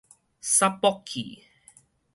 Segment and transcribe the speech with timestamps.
[0.41, 1.43] 捒爆去